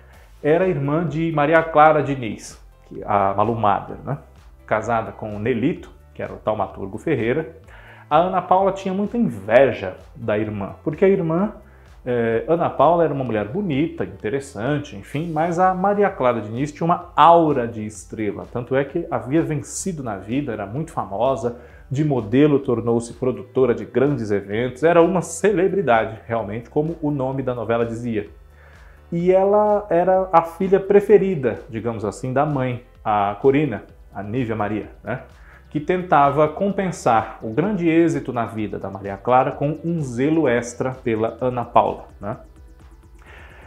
era 0.43 0.67
irmã 0.67 1.07
de 1.07 1.31
Maria 1.31 1.63
Clara 1.63 2.03
Diniz, 2.03 2.61
a 3.05 3.33
Malumada, 3.35 3.97
né, 4.05 4.19
casada 4.67 5.13
com 5.13 5.39
Nelito, 5.39 5.95
que 6.13 6.21
era 6.21 6.33
o 6.33 6.39
taumaturgo 6.39 6.99
Ferreira, 6.99 7.55
a 8.09 8.19
Ana 8.19 8.41
Paula 8.41 8.73
tinha 8.73 8.95
muita 8.95 9.17
inveja 9.17 9.97
da 10.15 10.39
irmã, 10.39 10.77
porque 10.85 11.05
a 11.05 11.09
irmã, 11.09 11.55
eh, 12.05 12.45
Ana 12.47 12.71
Paula, 12.71 13.05
era 13.05 13.13
uma 13.13 13.25
mulher 13.25 13.49
bonita, 13.49 14.05
interessante, 14.05 14.97
enfim, 14.97 15.31
mas 15.33 15.59
a 15.59 15.75
Maria 15.75 16.09
Clara 16.09 16.41
Diniz 16.41 16.71
tinha 16.71 16.85
uma 16.85 17.13
aura 17.17 17.67
de 17.67 17.85
estrela, 17.85 18.47
tanto 18.53 18.77
é 18.77 18.85
que 18.85 19.07
havia 19.11 19.43
vencido 19.43 20.05
na 20.05 20.17
vida, 20.17 20.53
era 20.53 20.67
muito 20.67 20.93
famosa, 20.93 21.57
de 21.91 22.05
modelo 22.05 22.61
tornou-se 22.61 23.13
produtora 23.13 23.75
de 23.75 23.85
grandes 23.85 24.31
eventos, 24.31 24.83
era 24.83 25.03
uma 25.03 25.23
celebridade, 25.23 26.19
realmente, 26.27 26.71
como 26.71 26.97
o 27.03 27.11
nome 27.11 27.43
da 27.43 27.55
novela 27.55 27.85
dizia. 27.85 28.29
E 29.11 29.33
ela 29.33 29.87
era 29.89 30.29
a 30.33 30.43
filha 30.43 30.81
preferida, 30.81 31.61
digamos 31.69 32.05
assim, 32.05 32.33
da 32.33 32.45
mãe, 32.45 32.83
a 33.05 33.37
Corina, 33.41 33.85
a 34.13 34.21
Nívia 34.21 34.57
Maria, 34.57 34.91
né? 35.03 35.21
Que 35.71 35.81
tentava 35.81 36.49
compensar 36.49 37.39
o 37.43 37.51
grande 37.51 37.89
êxito 37.89 38.33
na 38.33 38.47
vida 38.47 38.79
da 38.79 38.89
Maria 38.89 39.17
Clara 39.17 39.53
com 39.53 39.79
um 39.85 40.01
zelo 40.01 40.49
extra 40.49 40.93
pela 40.93 41.37
Ana 41.41 41.65
Paula. 41.65 42.09
Né? 42.21 42.37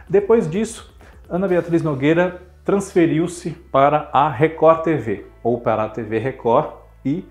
Depois 0.08 0.48
disso, 0.48 0.92
Ana 1.28 1.46
Beatriz 1.46 1.82
Nogueira 1.82 2.42
transferiu-se 2.64 3.50
para 3.50 4.10
a 4.12 4.28
Record 4.28 4.82
TV, 4.82 5.26
ou 5.42 5.60
para 5.60 5.84
a 5.84 5.88
TV 5.88 6.18
Record, 6.18 6.72
e 7.04 7.24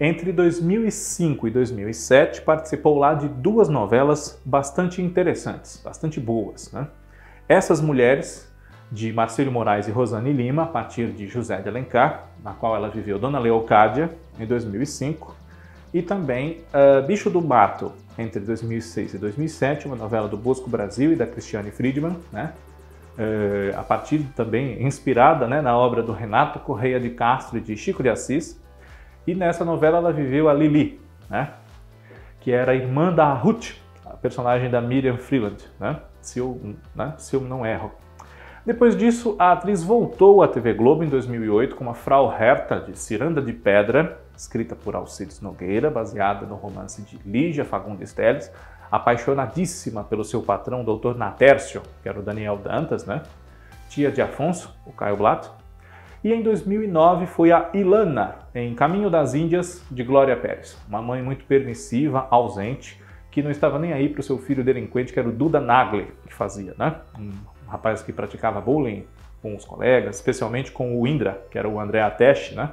entre 0.00 0.32
2005 0.32 1.46
e 1.46 1.50
2007 1.50 2.42
participou 2.42 2.98
lá 2.98 3.14
de 3.14 3.28
duas 3.28 3.68
novelas 3.68 4.40
bastante 4.44 5.00
interessantes, 5.00 5.80
bastante 5.82 6.18
boas. 6.18 6.72
Né? 6.72 6.88
Essas 7.48 7.80
mulheres 7.80 8.52
de 8.90 9.12
Marcelo 9.12 9.50
Moraes 9.50 9.88
e 9.88 9.90
Rosane 9.90 10.32
Lima, 10.32 10.64
a 10.64 10.66
partir 10.66 11.12
de 11.12 11.26
José 11.26 11.60
de 11.60 11.68
Alencar, 11.68 12.28
na 12.44 12.52
qual 12.52 12.76
ela 12.76 12.90
viveu 12.90 13.18
Dona 13.18 13.38
Leocádia, 13.38 14.10
em 14.38 14.46
2005, 14.46 15.34
e 15.94 16.02
também 16.02 16.60
uh, 16.74 17.04
Bicho 17.06 17.30
do 17.30 17.40
Mato, 17.40 17.92
entre 18.18 18.40
2006 18.40 19.14
e 19.14 19.18
2007, 19.18 19.86
uma 19.86 19.96
novela 19.96 20.28
do 20.28 20.36
Bosco 20.36 20.68
Brasil 20.68 21.12
e 21.12 21.16
da 21.16 21.26
Cristiane 21.26 21.70
Friedman, 21.70 22.16
né? 22.30 22.52
Uh, 23.16 23.78
a 23.78 23.82
partir 23.82 24.18
também 24.34 24.82
inspirada 24.82 25.46
né, 25.46 25.62
na 25.62 25.76
obra 25.78 26.02
do 26.02 26.12
Renato 26.12 26.58
Correia 26.58 26.98
de 26.98 27.10
Castro 27.10 27.58
e 27.58 27.60
de 27.60 27.76
Chico 27.76 28.02
de 28.02 28.08
Assis. 28.08 28.60
E 29.24 29.34
nessa 29.34 29.64
novela 29.64 29.98
ela 29.98 30.12
viveu 30.12 30.48
a 30.48 30.52
Lili, 30.52 31.00
né? 31.30 31.50
que 32.40 32.50
era 32.50 32.72
a 32.72 32.74
irmã 32.74 33.12
da 33.12 33.32
Ruth, 33.32 33.70
a 34.04 34.10
personagem 34.10 34.68
da 34.68 34.80
Miriam 34.80 35.16
Freeland, 35.16 35.64
né? 35.78 36.00
se, 36.20 36.40
eu, 36.40 36.60
né? 36.94 37.14
se 37.16 37.34
eu 37.34 37.40
não 37.40 37.64
erro. 37.64 37.92
Depois 38.64 38.96
disso, 38.96 39.36
a 39.38 39.52
atriz 39.52 39.82
voltou 39.82 40.42
à 40.42 40.48
TV 40.48 40.72
Globo 40.72 41.04
em 41.04 41.08
2008 41.08 41.76
com 41.76 41.84
uma 41.84 41.92
Frau 41.92 42.32
Herta 42.32 42.80
de 42.80 42.98
Ciranda 42.98 43.42
de 43.42 43.52
Pedra, 43.52 44.18
escrita 44.34 44.74
por 44.74 44.96
Alcides 44.96 45.42
Nogueira, 45.42 45.90
baseada 45.90 46.46
no 46.46 46.54
romance 46.54 47.02
de 47.02 47.18
Lígia 47.26 47.62
Fagundes 47.62 48.14
Teles, 48.14 48.50
apaixonadíssima 48.90 50.02
pelo 50.02 50.24
seu 50.24 50.40
patrão, 50.40 50.82
Dr. 50.82 51.14
Natércio, 51.14 51.82
que 52.02 52.08
era 52.08 52.18
o 52.18 52.22
Daniel 52.22 52.56
Dantas, 52.56 53.04
né? 53.04 53.22
tia 53.90 54.10
de 54.10 54.22
Afonso, 54.22 54.74
o 54.86 54.92
Caio 54.92 55.18
Blato. 55.18 55.52
E 56.22 56.32
em 56.32 56.42
2009 56.42 57.26
foi 57.26 57.52
a 57.52 57.68
Ilana, 57.74 58.36
em 58.54 58.74
Caminho 58.74 59.10
das 59.10 59.34
Índias, 59.34 59.84
de 59.90 60.02
Glória 60.02 60.38
Pérez, 60.38 60.80
uma 60.88 61.02
mãe 61.02 61.22
muito 61.22 61.44
permissiva, 61.44 62.26
ausente, 62.30 62.98
que 63.30 63.42
não 63.42 63.50
estava 63.50 63.78
nem 63.78 63.92
aí 63.92 64.08
para 64.08 64.20
o 64.20 64.22
seu 64.22 64.38
filho 64.38 64.64
delinquente, 64.64 65.12
que 65.12 65.18
era 65.18 65.28
o 65.28 65.32
Duda 65.32 65.60
Nagli, 65.60 66.06
que 66.26 66.32
fazia, 66.32 66.74
né? 66.78 66.96
um 67.18 67.30
rapaz 67.74 68.02
que 68.02 68.12
praticava 68.12 68.60
bullying 68.60 69.06
com 69.42 69.54
os 69.54 69.64
colegas, 69.64 70.16
especialmente 70.16 70.72
com 70.72 71.00
o 71.00 71.06
Indra, 71.06 71.42
que 71.50 71.58
era 71.58 71.68
o 71.68 71.78
André 71.78 72.00
Ateste, 72.00 72.54
né? 72.54 72.70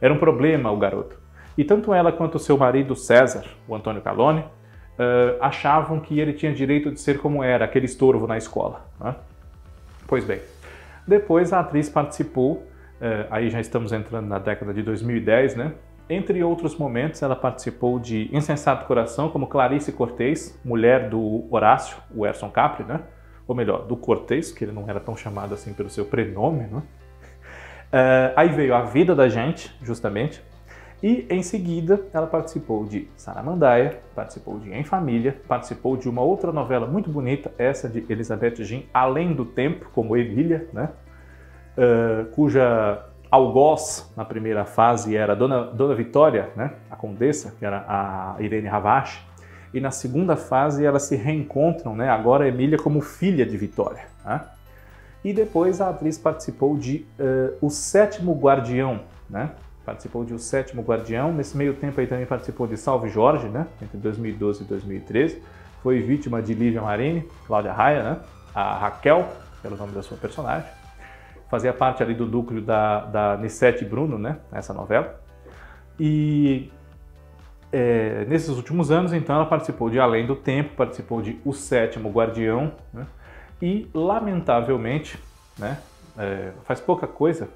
Era 0.00 0.12
um 0.12 0.18
problema 0.18 0.70
o 0.70 0.76
garoto. 0.76 1.18
E 1.56 1.64
tanto 1.64 1.92
ela 1.92 2.12
quanto 2.12 2.38
seu 2.38 2.56
marido 2.56 2.94
César, 2.94 3.44
o 3.66 3.74
Antônio 3.74 4.00
Calone, 4.00 4.40
uh, 4.40 5.36
achavam 5.40 6.00
que 6.00 6.18
ele 6.18 6.32
tinha 6.32 6.52
direito 6.52 6.90
de 6.90 7.00
ser 7.00 7.18
como 7.18 7.42
era, 7.42 7.64
aquele 7.64 7.86
estorvo 7.86 8.26
na 8.26 8.38
escola. 8.38 8.86
Né? 9.00 9.14
Pois 10.06 10.24
bem, 10.24 10.40
depois 11.06 11.52
a 11.52 11.60
atriz 11.60 11.88
participou 11.88 12.68
é, 13.00 13.26
aí 13.30 13.48
já 13.48 13.60
estamos 13.60 13.92
entrando 13.92 14.26
na 14.26 14.38
década 14.38 14.74
de 14.74 14.82
2010, 14.82 15.54
né? 15.56 15.72
Entre 16.10 16.42
outros 16.42 16.76
momentos, 16.76 17.22
ela 17.22 17.36
participou 17.36 17.98
de 17.98 18.28
Insensato 18.32 18.86
Coração, 18.86 19.28
como 19.28 19.46
Clarice 19.46 19.92
Cortez, 19.92 20.58
mulher 20.64 21.08
do 21.08 21.46
Horácio, 21.50 21.98
o 22.14 22.26
Erson 22.26 22.50
Capri, 22.50 22.84
né? 22.84 23.00
Ou 23.48 23.54
melhor, 23.54 23.86
do 23.86 23.96
Cortez, 23.96 24.52
que 24.52 24.64
ele 24.64 24.72
não 24.72 24.88
era 24.88 25.00
tão 25.00 25.16
chamado 25.16 25.54
assim 25.54 25.72
pelo 25.72 25.88
seu 25.88 26.04
prenome, 26.04 26.64
né? 26.64 26.82
Uh, 27.90 28.32
aí 28.36 28.48
veio 28.50 28.74
A 28.74 28.82
Vida 28.82 29.14
da 29.14 29.28
Gente, 29.28 29.74
justamente. 29.82 30.44
E 31.02 31.26
em 31.30 31.42
seguida, 31.42 32.00
ela 32.12 32.26
participou 32.26 32.84
de 32.84 33.08
Saramandaia, 33.16 34.00
participou 34.14 34.58
de 34.58 34.70
Em 34.70 34.84
Família, 34.84 35.40
participou 35.48 35.96
de 35.96 36.08
uma 36.08 36.20
outra 36.20 36.52
novela 36.52 36.86
muito 36.86 37.08
bonita, 37.08 37.50
essa 37.56 37.88
de 37.88 38.04
Elizabeth 38.08 38.56
Jean, 38.56 38.82
Além 38.92 39.32
do 39.32 39.46
Tempo, 39.46 39.88
como 39.94 40.16
Emília, 40.16 40.68
né? 40.72 40.90
Uh, 41.78 42.26
cuja 42.32 43.08
algoz 43.30 44.12
na 44.16 44.24
primeira 44.24 44.64
fase 44.64 45.16
era 45.16 45.34
Dona, 45.34 45.64
Dona 45.64 45.94
Vitória, 45.94 46.50
né? 46.56 46.72
a 46.90 46.96
condessa, 46.96 47.54
que 47.58 47.64
era 47.64 47.84
a 47.86 48.36
Irene 48.40 48.68
Ravache, 48.68 49.27
e 49.72 49.80
na 49.80 49.90
segunda 49.90 50.36
fase 50.36 50.84
elas 50.84 51.02
se 51.02 51.16
reencontram, 51.16 51.94
né? 51.94 52.08
agora 52.08 52.48
Emília 52.48 52.78
como 52.78 53.00
filha 53.00 53.44
de 53.44 53.56
Vitória. 53.56 54.04
Né? 54.24 54.40
E 55.24 55.32
depois 55.32 55.80
a 55.80 55.90
atriz 55.90 56.16
participou 56.16 56.76
de 56.76 57.06
uh, 57.18 57.56
O 57.60 57.70
Sétimo 57.70 58.34
Guardião, 58.34 59.00
né? 59.28 59.50
participou 59.84 60.24
de 60.24 60.34
O 60.34 60.38
Sétimo 60.38 60.82
Guardião, 60.82 61.32
nesse 61.32 61.56
meio 61.56 61.74
tempo 61.74 62.00
aí 62.00 62.06
também 62.06 62.26
participou 62.26 62.66
de 62.66 62.76
Salve 62.76 63.08
Jorge, 63.08 63.48
né? 63.48 63.66
entre 63.82 63.98
2012 63.98 64.62
e 64.62 64.66
2013, 64.66 65.42
foi 65.82 66.00
vítima 66.00 66.42
de 66.42 66.54
Lívia 66.54 66.82
Marini, 66.82 67.28
Cláudia 67.46 67.72
Raia, 67.72 68.02
né? 68.02 68.20
a 68.54 68.78
Raquel, 68.78 69.28
pelo 69.62 69.76
nome 69.76 69.92
da 69.92 70.02
sua 70.02 70.16
personagem, 70.16 70.68
fazia 71.48 71.72
parte 71.72 72.02
ali 72.02 72.14
do 72.14 72.26
núcleo 72.26 72.60
da, 72.60 73.04
da 73.06 73.36
Nissete 73.36 73.84
Bruno, 73.84 74.18
né, 74.18 74.38
essa 74.52 74.72
novela. 74.72 75.20
E 75.98 76.70
é, 77.72 78.24
nesses 78.26 78.50
últimos 78.50 78.90
anos, 78.90 79.12
então, 79.12 79.36
ela 79.36 79.46
participou 79.46 79.90
de 79.90 79.98
Além 79.98 80.26
do 80.26 80.36
Tempo, 80.36 80.74
participou 80.74 81.20
de 81.20 81.38
O 81.44 81.52
Sétimo 81.52 82.10
Guardião, 82.10 82.72
né, 82.92 83.06
e, 83.60 83.88
lamentavelmente, 83.92 85.18
né, 85.58 85.78
é, 86.16 86.52
faz 86.64 86.80
pouca 86.80 87.06
coisa, 87.06 87.48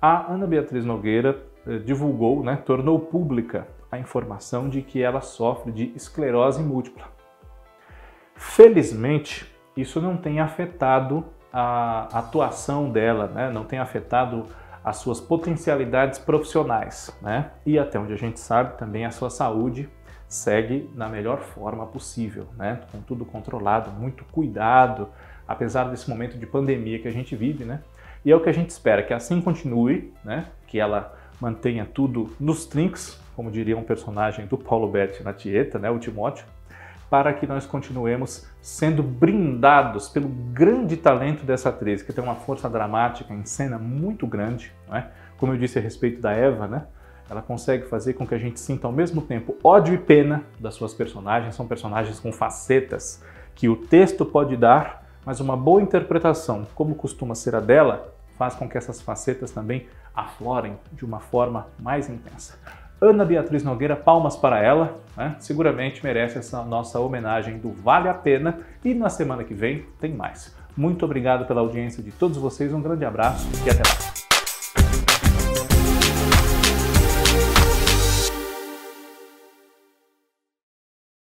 a 0.00 0.32
Ana 0.32 0.46
Beatriz 0.46 0.84
Nogueira 0.84 1.40
é, 1.66 1.78
divulgou, 1.78 2.42
né, 2.42 2.56
tornou 2.56 2.98
pública 2.98 3.68
a 3.90 3.98
informação 3.98 4.68
de 4.68 4.82
que 4.82 5.02
ela 5.02 5.20
sofre 5.20 5.70
de 5.70 5.92
esclerose 5.94 6.62
múltipla. 6.62 7.04
Felizmente, 8.34 9.46
isso 9.76 10.00
não 10.00 10.16
tem 10.16 10.40
afetado 10.40 11.24
a 11.52 12.08
atuação 12.18 12.90
dela, 12.90 13.26
né, 13.26 13.50
não 13.50 13.64
tem 13.64 13.78
afetado 13.78 14.46
as 14.84 14.96
suas 14.96 15.20
potencialidades 15.20 16.18
profissionais, 16.18 17.16
né? 17.20 17.50
E 17.64 17.78
até 17.78 17.98
onde 17.98 18.12
a 18.12 18.16
gente 18.16 18.40
sabe, 18.40 18.76
também 18.76 19.04
a 19.04 19.10
sua 19.10 19.30
saúde 19.30 19.88
segue 20.28 20.90
na 20.94 21.08
melhor 21.08 21.40
forma 21.40 21.86
possível, 21.86 22.46
né? 22.56 22.80
Com 22.90 23.00
tudo 23.00 23.24
controlado, 23.24 23.90
muito 23.90 24.24
cuidado, 24.24 25.08
apesar 25.46 25.84
desse 25.84 26.08
momento 26.08 26.38
de 26.38 26.46
pandemia 26.46 26.98
que 26.98 27.08
a 27.08 27.12
gente 27.12 27.36
vive, 27.36 27.64
né? 27.64 27.80
E 28.24 28.30
é 28.30 28.36
o 28.36 28.40
que 28.40 28.48
a 28.48 28.52
gente 28.52 28.70
espera, 28.70 29.02
que 29.02 29.12
assim 29.12 29.40
continue, 29.40 30.12
né? 30.24 30.46
Que 30.66 30.78
ela 30.80 31.14
mantenha 31.40 31.84
tudo 31.84 32.30
nos 32.38 32.66
trinks, 32.66 33.20
como 33.36 33.50
diria 33.50 33.76
um 33.76 33.82
personagem 33.82 34.46
do 34.46 34.56
Paulo 34.56 34.88
Betti 34.88 35.22
na 35.22 35.32
Tieta, 35.32 35.78
né? 35.78 35.90
O 35.90 35.98
Timóteo, 35.98 36.46
para 37.12 37.30
que 37.34 37.46
nós 37.46 37.66
continuemos 37.66 38.46
sendo 38.62 39.02
brindados 39.02 40.08
pelo 40.08 40.28
grande 40.28 40.96
talento 40.96 41.44
dessa 41.44 41.68
atriz, 41.68 42.00
que 42.00 42.10
tem 42.10 42.24
uma 42.24 42.36
força 42.36 42.70
dramática 42.70 43.34
em 43.34 43.44
cena 43.44 43.78
muito 43.78 44.26
grande, 44.26 44.72
é? 44.90 45.04
como 45.36 45.52
eu 45.52 45.58
disse 45.58 45.78
a 45.78 45.82
respeito 45.82 46.22
da 46.22 46.32
Eva, 46.32 46.66
né? 46.66 46.86
ela 47.28 47.42
consegue 47.42 47.84
fazer 47.84 48.14
com 48.14 48.26
que 48.26 48.34
a 48.34 48.38
gente 48.38 48.58
sinta 48.58 48.86
ao 48.86 48.92
mesmo 48.94 49.20
tempo 49.20 49.54
ódio 49.62 49.92
e 49.92 49.98
pena 49.98 50.42
das 50.58 50.74
suas 50.74 50.94
personagens, 50.94 51.54
são 51.54 51.66
personagens 51.66 52.18
com 52.18 52.32
facetas 52.32 53.22
que 53.54 53.68
o 53.68 53.76
texto 53.76 54.24
pode 54.24 54.56
dar, 54.56 55.06
mas 55.22 55.38
uma 55.38 55.54
boa 55.54 55.82
interpretação, 55.82 56.66
como 56.74 56.94
costuma 56.94 57.34
ser 57.34 57.54
a 57.54 57.60
dela, 57.60 58.10
faz 58.38 58.54
com 58.54 58.66
que 58.66 58.78
essas 58.78 59.02
facetas 59.02 59.50
também 59.50 59.86
aflorem 60.14 60.78
de 60.90 61.04
uma 61.04 61.20
forma 61.20 61.66
mais 61.78 62.08
intensa. 62.08 62.58
Ana 63.02 63.24
Beatriz 63.24 63.64
Nogueira, 63.64 63.96
palmas 63.96 64.36
para 64.36 64.62
ela, 64.62 64.96
né? 65.16 65.34
seguramente 65.40 66.04
merece 66.04 66.38
essa 66.38 66.62
nossa 66.62 67.00
homenagem 67.00 67.58
do 67.58 67.72
Vale 67.72 68.08
a 68.08 68.14
Pena 68.14 68.60
e 68.84 68.94
na 68.94 69.08
semana 69.08 69.42
que 69.42 69.52
vem 69.52 69.84
tem 70.00 70.14
mais. 70.14 70.54
Muito 70.76 71.04
obrigado 71.04 71.44
pela 71.44 71.60
audiência 71.60 72.00
de 72.00 72.12
todos 72.12 72.38
vocês, 72.38 72.72
um 72.72 72.80
grande 72.80 73.04
abraço 73.04 73.48
e 73.66 73.70
até 73.70 73.80
lá. 73.80 74.11